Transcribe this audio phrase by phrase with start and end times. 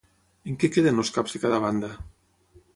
[0.51, 1.93] En què queden els caps de cada banda?